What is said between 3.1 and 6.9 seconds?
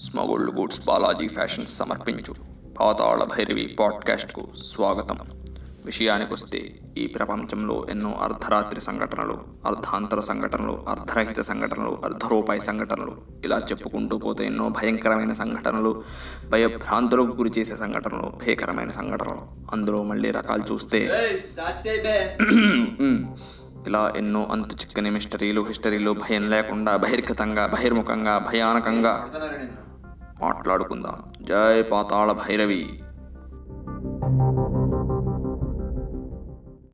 భైరవి పాడ్కాస్ట్కు స్వాగతం. విషయానికొస్తే